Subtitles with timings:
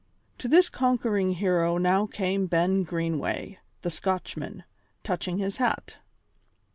[0.39, 4.63] To this conquering hero now came Ben Greenway, the Scotchman,
[5.03, 5.97] touching his hat.